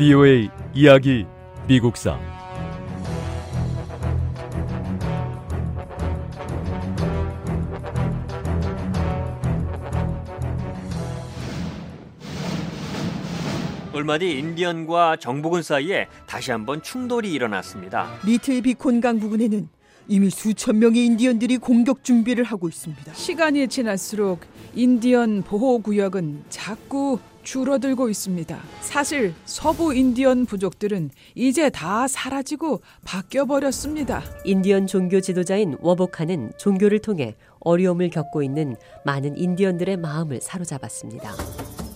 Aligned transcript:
VOA 0.00 0.48
이야기 0.72 1.26
미국사 1.68 2.18
얼마 13.92 14.16
뒤 14.16 14.38
인디언과 14.38 15.16
정복은 15.16 15.62
사이에 15.62 16.08
다시 16.26 16.50
한번 16.50 16.80
충돌이 16.80 17.30
일어났습니다. 17.30 18.08
리틀 18.24 18.62
비콘강 18.62 19.20
부근에는 19.20 19.68
이미 20.10 20.28
수천 20.28 20.80
명의 20.80 21.06
인디언들이 21.06 21.58
공격 21.58 22.02
준비를 22.02 22.42
하고 22.42 22.68
있습니다. 22.68 23.14
시간이 23.14 23.68
지날수록 23.68 24.40
인디언 24.74 25.42
보호 25.42 25.78
구역은 25.78 26.46
자꾸 26.50 27.20
줄어들고 27.44 28.08
있습니다. 28.08 28.60
사실 28.80 29.32
서부 29.44 29.94
인디언 29.94 30.46
부족들은 30.46 31.10
이제 31.36 31.70
다 31.70 32.08
사라지고 32.08 32.80
바뀌어 33.04 33.44
버렸습니다. 33.44 34.24
인디언 34.44 34.88
종교 34.88 35.20
지도자인 35.20 35.76
워보카는 35.80 36.54
종교를 36.58 36.98
통해 36.98 37.36
어려움을 37.60 38.10
겪고 38.10 38.42
있는 38.42 38.74
많은 39.04 39.38
인디언들의 39.38 39.96
마음을 39.98 40.40
사로잡았습니다. 40.42 41.34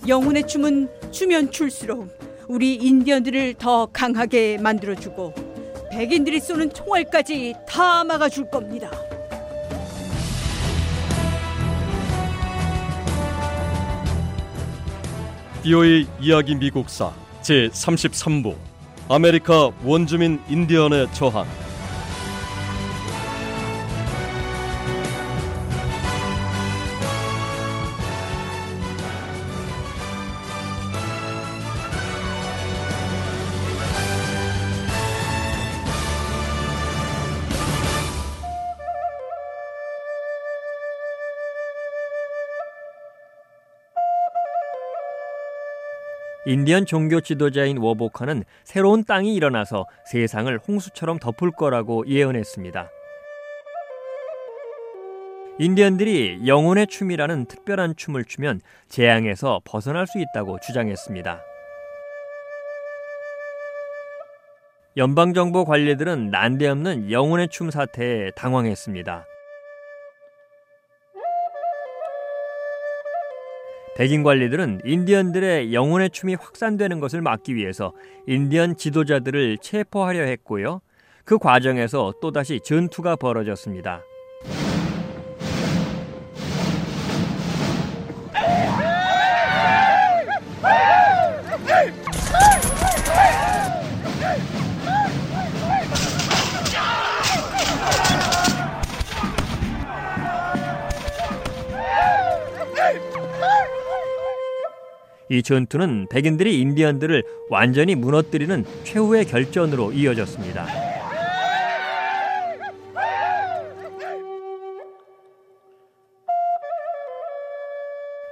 영혼의 0.07 0.47
춤은 0.47 0.87
추면 1.11 1.51
출수록 1.51 2.07
우리 2.47 2.75
인디언들을 2.75 3.55
더 3.55 3.87
강하게 3.87 4.57
만들어주고 4.59 5.54
백인들이 5.95 6.41
쏘는 6.41 6.73
총알까지 6.73 7.53
다 7.65 8.03
막아줄 8.03 8.49
겁니다. 8.49 8.91
VOA 15.63 16.05
이야기 16.19 16.53
미국사 16.55 17.13
제 17.41 17.69
33부 17.69 18.57
아메리카 19.07 19.71
원주민 19.85 20.41
인디언의 20.49 21.13
저항 21.13 21.47
인디언 46.47 46.85
종교 46.85 47.21
지도자인 47.21 47.77
워보카는 47.79 48.43
새로운 48.63 49.03
땅이 49.03 49.33
일어나서 49.33 49.87
세상을 50.11 50.55
홍수처럼 50.59 51.17
덮을 51.17 51.51
거라고 51.51 52.05
예언했습니다. 52.07 52.91
인디언들이 55.57 56.41
영혼의 56.45 56.87
춤이라는 56.87 57.45
특별한 57.45 57.95
춤을 57.95 58.25
추면 58.25 58.61
재앙에서 58.89 59.61
벗어날 59.63 60.05
수 60.05 60.19
있다고 60.19 60.59
주장했습니다. 60.59 61.41
연방정부 64.97 65.65
관리들은 65.65 66.29
난데없는 66.29 67.11
영혼의 67.11 67.49
춤 67.49 67.71
사태에 67.71 68.31
당황했습니다. 68.31 69.25
백인 73.95 74.23
관리들은 74.23 74.81
인디언들의 74.83 75.73
영혼의 75.73 76.09
춤이 76.09 76.35
확산되는 76.35 76.99
것을 76.99 77.21
막기 77.21 77.55
위해서 77.55 77.93
인디언 78.27 78.75
지도자들을 78.75 79.59
체포하려 79.59 80.23
했고요. 80.23 80.81
그 81.23 81.37
과정에서 81.37 82.13
또다시 82.21 82.59
전투가 82.63 83.15
벌어졌습니다. 83.15 84.01
이 105.29 105.41
전투는 105.41 106.07
백인들이 106.09 106.59
인디언들을 106.61 107.23
완전히 107.49 107.95
무너뜨리는 107.95 108.63
최후의 108.83 109.25
결전으로 109.25 109.91
이어졌습니다. 109.91 110.65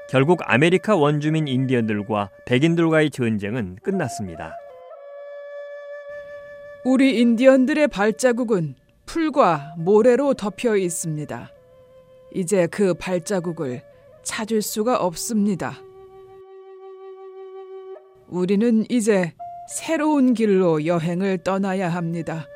결국 0.10 0.42
아메리카 0.44 0.96
원주민 0.96 1.48
인디언들과 1.48 2.30
백인들과의 2.46 3.10
전쟁은 3.10 3.78
끝났습니다. 3.82 4.56
우리 6.86 7.20
인디언들의 7.20 7.88
발자국은 7.88 8.76
풀과 9.08 9.74
모래로 9.80 10.36
덮여 10.36 10.78
있습니다. 10.78 11.50
이제 12.36 12.68
그 12.68 12.94
발자국을 12.94 13.82
찾을 14.22 14.62
수가 14.62 14.98
없습니다. 14.98 15.82
우리는 18.34 18.84
이제 18.90 19.32
새로운 19.70 20.34
길로 20.34 20.88
여행을 20.88 21.44
떠나야 21.44 21.90
합니다. 21.90 22.48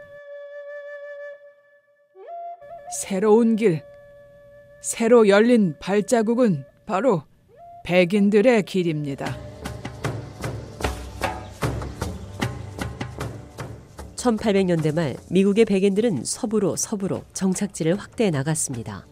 새로운 2.99 3.55
길, 3.55 3.83
새로 4.81 5.27
열린 5.27 5.75
발자국은 5.79 6.65
바로 6.87 7.21
백인들의 7.85 8.63
길입니다. 8.63 9.37
1800년대 14.15 14.95
말 14.95 15.15
미국의 15.29 15.65
백인들은 15.65 16.25
서부로 16.25 16.75
서부로 16.75 17.21
정착지를 17.33 17.99
확대해 17.99 18.31
나갔습니다. 18.31 19.05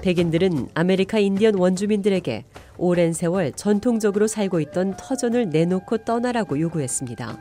백인들은 0.00 0.68
아메리카 0.74 1.18
인디언 1.18 1.56
원주민들에게 1.56 2.44
오랜 2.78 3.12
세월 3.12 3.52
전통적으로 3.52 4.26
살고 4.26 4.60
있던 4.60 4.96
터전을 4.96 5.50
내놓고 5.50 5.98
떠나라고 5.98 6.60
요구했습니다. 6.60 7.38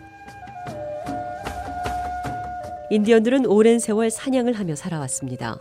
인디언들은 2.92 3.46
오랜 3.48 3.80
세월 3.80 4.12
사냥을 4.12 4.54
하며 4.54 4.76
살아왔습니다. 4.76 5.60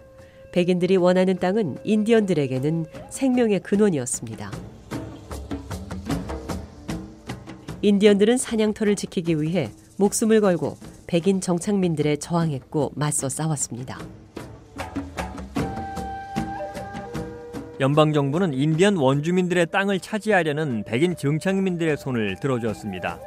백인들이 0.52 0.96
원하는 0.96 1.36
땅은 1.38 1.78
인디언들에게는 1.84 2.86
생명의 3.10 3.60
근원이었습니다. 3.60 4.52
인디언들은 7.82 8.36
사냥터를 8.36 8.96
지키기 8.96 9.42
위해 9.42 9.70
목숨을 9.96 10.40
걸고 10.40 10.76
백인 11.06 11.40
정착민들에 11.40 12.16
저항했고 12.16 12.92
맞서 12.94 13.28
싸웠습니다. 13.28 13.98
연방 17.80 18.12
정부는 18.12 18.54
인디언 18.54 18.96
원주민들의 18.96 19.66
땅을 19.72 19.98
차지하려는 19.98 20.84
백인 20.84 21.16
정착민들의 21.16 21.96
손을 21.96 22.36
들어줬습니다. 22.36 23.18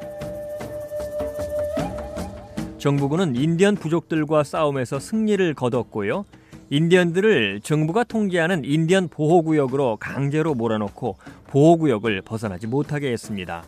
정부군은 2.78 3.36
인디언 3.36 3.74
부족들과 3.74 4.44
싸움에서 4.44 4.98
승리를 4.98 5.52
거뒀고요. 5.52 6.24
인디언들을 6.70 7.60
정부가 7.62 8.04
통제하는 8.04 8.64
인디언 8.64 9.08
보호구역으로 9.08 9.98
강제로 10.00 10.54
몰아넣고 10.54 11.16
보호구역을 11.48 12.22
벗어나지 12.22 12.66
못하게 12.66 13.12
했습니다. 13.12 13.64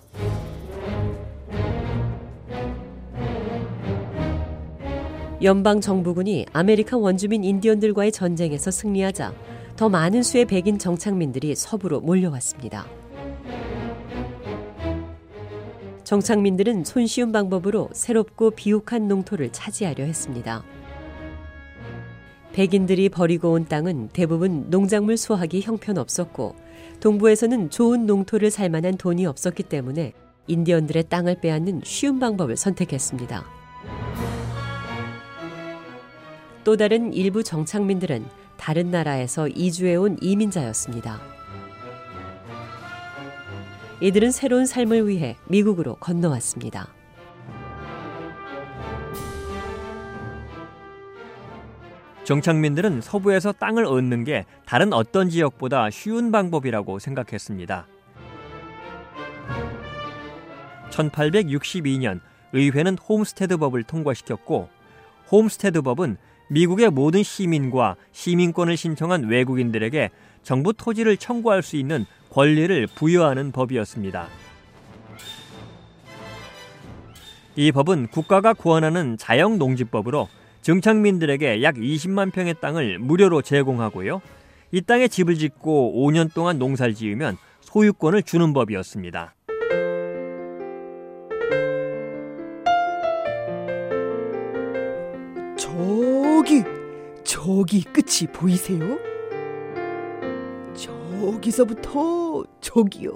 연방 5.43 5.81
정부군이 5.81 6.47
아메리카 6.53 6.97
원주민 6.99 7.45
인디언들과의 7.45 8.13
전쟁에서 8.13 8.71
승리하자 8.71 9.33
더 9.81 9.89
많은 9.89 10.23
수의 10.23 10.45
백인 10.45 10.79
정착민들이 10.79 11.55
서부로 11.55 12.03
몰려왔습니다. 12.03 12.87
정착민들은 16.05 16.85
손쉬운 16.85 17.33
방법으로 17.33 17.89
새롭고 17.95 18.51
비옥한 18.51 19.09
농토를 19.09 19.53
차지하려 19.53 20.05
했습니다. 20.05 20.63
백인들이 22.53 23.09
버리고 23.09 23.53
온 23.53 23.65
땅은 23.65 24.11
대부분 24.13 24.69
농작물 24.69 25.17
수확이 25.17 25.63
형편없었고 25.63 26.57
동부에서는 27.01 27.71
좋은 27.71 28.05
농토를 28.05 28.51
살 28.51 28.69
만한 28.69 28.99
돈이 28.99 29.25
없었기 29.25 29.63
때문에 29.63 30.13
인디언들의 30.47 31.05
땅을 31.05 31.41
빼앗는 31.41 31.81
쉬운 31.85 32.19
방법을 32.19 32.59
선택했습니다. 32.59 33.47
또 36.65 36.77
다른 36.77 37.15
일부 37.15 37.43
정착민들은 37.43 38.27
다른 38.61 38.91
나라에서 38.91 39.49
이주해온 39.49 40.19
이민자였습니다. 40.21 41.19
이들은 44.03 44.31
새로운 44.31 44.67
삶을 44.67 45.09
위해 45.09 45.37
미국으로 45.49 45.95
건너왔습니다. 45.95 46.89
정착민들은 52.25 53.01
서부에서 53.01 53.53
땅을 53.53 53.87
얻는 53.87 54.25
게 54.25 54.45
다른 54.67 54.93
어떤 54.93 55.31
지역보다 55.31 55.89
쉬운 55.89 56.31
방법이라고 56.31 56.99
생각했습니다. 56.99 57.89
1862년 60.91 62.21
의회는 62.53 62.99
홈스테드 62.99 63.57
법을 63.57 63.85
통과시켰고 63.85 64.69
홈스테드 65.33 65.81
법은 65.81 66.19
미국의 66.51 66.91
모든 66.91 67.23
시민과 67.23 67.95
시민권을 68.11 68.77
신청한 68.77 69.29
외국인들에게 69.29 70.11
정부 70.43 70.73
토지를 70.73 71.17
청구할 71.17 71.63
수 71.63 71.77
있는 71.77 72.07
권리를 72.31 72.89
부여하는 72.89 73.53
법이었습니다. 73.53 74.27
이 77.57 77.73
법은 77.73 78.09
국가가 78.09 78.53
구원하는 78.53 79.17
자영 79.17 79.59
농지법으로 79.59 80.29
정착민들에게 80.63 81.63
약 81.63 81.77
20만 81.77 82.33
평의 82.33 82.57
땅을 82.61 82.99
무료로 82.99 83.43
제공하고요. 83.43 84.21
이 84.73 84.81
땅에 84.81 85.07
집을 85.09 85.37
짓고 85.37 85.95
5년 85.97 86.33
동안 86.35 86.59
농사를 86.59 86.95
지으면 86.95 87.37
소유권을 87.61 88.25
주는 88.25 88.53
법이었습니다. 88.53 89.35
저기 96.41 96.65
저기 97.23 97.83
끝이 97.83 98.27
보이세요? 98.33 98.99
저기서부터 100.75 102.45
저기요. 102.63 103.15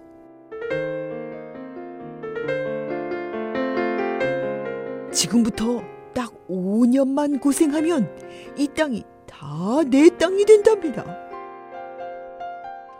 지금부터 5.10 5.82
딱 6.12 6.30
5년만 6.50 7.40
고생하면 7.40 8.14
이 8.58 8.68
땅이 8.68 9.02
다 9.26 9.82
내 9.88 10.10
땅이 10.18 10.44
된답니다. 10.44 11.02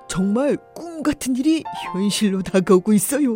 정말 0.09 0.57
꿈 0.75 1.03
같은 1.03 1.37
일이 1.37 1.63
현실로 1.93 2.41
다가오고 2.41 2.95
있어요. 2.95 3.35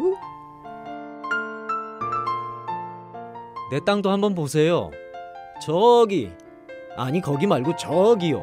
내 3.71 3.79
땅도 3.85 4.11
한번 4.11 4.35
보세요. 4.35 4.91
저기 5.61 6.33
아니 6.99 7.21
거기 7.21 7.47
말고 7.47 7.77
저기요. 7.77 8.43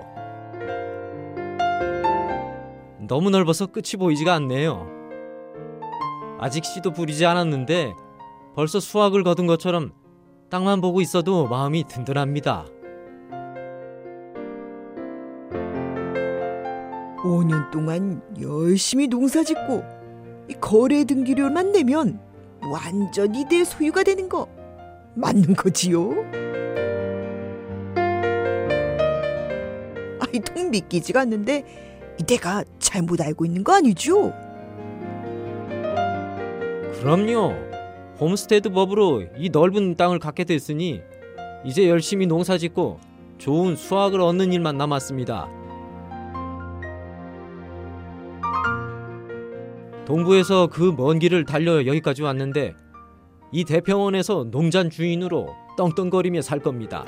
너무 3.05 3.29
넓어서 3.29 3.67
끝이 3.67 3.99
보이지가 3.99 4.33
않네요. 4.35 4.87
아직 6.39 6.63
씨도 6.63 6.93
부리지 6.93 7.25
않았는데 7.25 7.93
벌써 8.55 8.79
수확을 8.79 9.23
거둔 9.23 9.45
것처럼 9.45 9.91
땅만 10.49 10.79
보고 10.79 11.01
있어도 11.01 11.47
마음이 11.47 11.83
든든합니다. 11.83 12.65
5년 17.23 17.71
동안 17.71 18.21
열심히 18.39 19.07
농사 19.07 19.43
짓고 19.43 19.83
이 20.49 20.53
거래 20.61 21.03
등기료만 21.03 21.73
내면 21.73 22.21
완전히 22.71 23.43
내 23.43 23.65
소유가 23.65 24.03
되는 24.03 24.29
거 24.29 24.47
맞는 25.15 25.55
거지요? 25.55 26.64
아이 30.35 30.39
통 30.41 30.69
믿기지가 30.69 31.21
않는데 31.21 31.63
내가 32.27 32.63
잘못 32.79 33.21
알고 33.21 33.45
있는 33.45 33.63
거 33.63 33.73
아니죠? 33.73 34.33
그럼요. 36.99 37.53
홈스테드 38.19 38.69
법으로 38.71 39.23
이 39.37 39.49
넓은 39.49 39.95
땅을 39.95 40.19
갖게 40.19 40.43
됐으니 40.43 41.01
이제 41.63 41.89
열심히 41.89 42.25
농사 42.25 42.57
짓고 42.57 42.99
좋은 43.37 43.75
수확을 43.75 44.21
얻는 44.21 44.51
일만 44.53 44.77
남았습니다. 44.77 45.47
동부에서 50.05 50.67
그 50.67 50.91
먼 50.91 51.19
길을 51.19 51.45
달려 51.45 51.85
여기까지 51.85 52.21
왔는데 52.23 52.75
이 53.51 53.63
대평원에서 53.63 54.47
농장 54.51 54.89
주인으로 54.89 55.47
떵떵거리며 55.77 56.41
살 56.41 56.59
겁니다. 56.59 57.05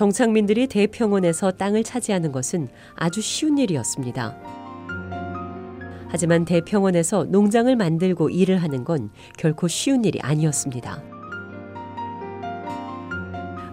정착민들이 0.00 0.66
대평원에서 0.66 1.50
땅을 1.50 1.84
차지하는 1.84 2.32
것은 2.32 2.68
아주 2.94 3.20
쉬운 3.20 3.58
일이었습니다. 3.58 4.34
하지만 6.08 6.46
대평원에서 6.46 7.24
농장을 7.24 7.76
만들고 7.76 8.30
일을 8.30 8.62
하는 8.62 8.84
건 8.84 9.10
결코 9.36 9.68
쉬운 9.68 10.06
일이 10.06 10.18
아니었습니다. 10.22 11.02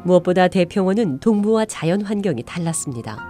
무엇보다 0.03 0.49
대평원은 0.49 1.21
동부와 1.21 1.63
자연 1.63 2.01
환경이 2.01 2.43
달랐습니다. 2.43 3.25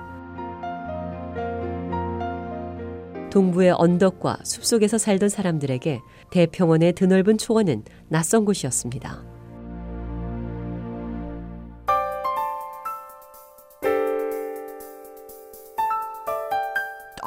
동부의 3.30 3.76
언덕과 3.78 4.40
숲속에서 4.44 4.98
살던 4.98 5.30
사람들에게 5.30 6.02
대평원의 6.32 6.94
드넓은 6.94 7.38
초원은 7.38 7.84
낯선 8.08 8.44
곳이었습니다. 8.44 9.37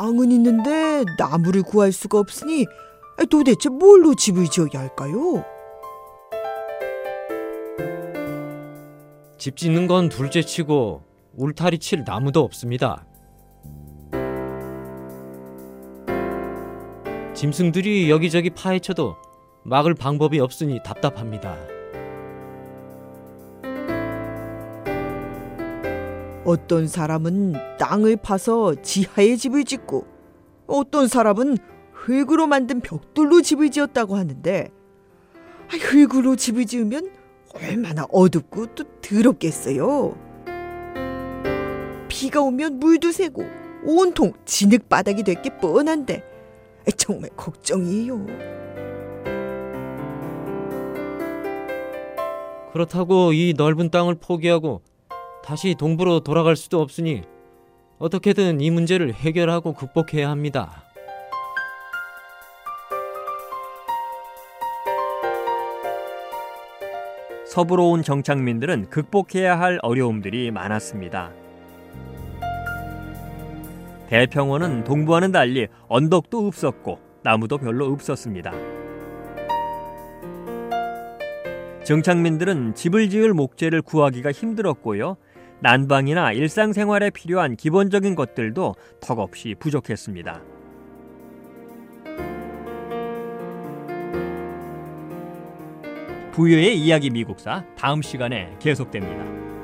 땅은 0.01 0.33
있는데 0.33 1.05
나무를 1.19 1.63
구할 1.63 1.93
수가 1.93 2.19
없으니 2.19 2.65
도대체 3.29 3.69
뭘로 3.69 4.15
집을 4.15 4.47
지어야 4.47 4.71
할까요? 4.73 5.45
집 9.37 9.59
짓는 9.59 9.87
건 9.87 10.09
둘째 10.09 10.41
치고 10.41 11.03
울타리 11.37 11.79
칠 11.81 12.03
나무도 12.07 12.41
없습니다. 12.41 13.05
짐승들이 17.35 18.11
여기저기 18.11 18.49
파헤쳐도 18.49 19.17
막을 19.65 19.95
방법이 19.95 20.41
없으니 20.41 20.83
답답합니다. 20.83 21.59
어떤 26.51 26.89
사람은 26.89 27.55
땅을 27.79 28.17
파서 28.17 28.75
지하에 28.83 29.37
집을 29.37 29.63
짓고 29.65 30.05
어떤 30.67 31.07
사람은 31.07 31.59
흙으로 31.93 32.49
만든 32.49 32.81
벽돌로 32.81 33.41
집을 33.41 33.71
지었다고 33.71 34.17
하는데 34.17 34.69
아, 35.69 35.77
흙으로 35.77 36.35
집을 36.35 36.67
지으면 36.67 37.09
얼마나 37.55 38.05
어둡고 38.11 38.75
또 38.75 38.83
더럽겠어요. 39.01 40.17
비가 42.09 42.41
오면 42.41 42.81
물도 42.81 43.13
새고 43.13 43.45
온통 43.85 44.33
진흙 44.45 44.89
바닥이 44.89 45.23
될게 45.23 45.57
뻔한데 45.57 46.25
정말 46.97 47.31
걱정이에요. 47.37 48.27
그렇다고 52.73 53.33
이 53.33 53.55
넓은 53.57 53.91
땅을 53.91 54.17
포기하고 54.17 54.83
다시 55.43 55.75
동부로 55.75 56.21
돌아갈 56.21 56.57
수도 56.57 56.81
없으니 56.81 57.23
어떻게든 57.99 58.61
이 58.61 58.71
문제를 58.71 59.13
해결하고 59.13 59.75
극복해야 59.75 60.31
합니다. 60.31 60.85
서부로 67.47 67.91
온 67.91 68.03
정착민들은 68.03 68.91
극복해야 68.91 69.59
할 69.59 69.81
어려움들이 69.83 70.51
많았습니다. 70.53 71.33
대평원은 74.07 74.85
동부와는 74.85 75.33
달리 75.33 75.67
언덕도 75.89 76.47
없었고 76.47 77.01
나무도 77.23 77.59
별로 77.59 77.87
없었습니다. 77.87 78.53
정착민들은 81.85 82.75
집을 82.77 83.11
지을 83.11 83.35
목재를 83.35 83.83
구하기가 83.83 84.31
힘들었고요. 84.31 85.17
난방이나 85.61 86.33
일상생활에 86.33 87.11
필요한 87.11 87.57
기본적인 87.57 88.15
것들도 88.15 88.75
턱없이 89.01 89.55
부족했습니다. 89.59 90.41
부유의 96.33 96.79
이야기 96.79 97.11
미국사 97.11 97.65
다음 97.77 98.01
시간에 98.01 98.57
계속됩니다. 98.61 99.60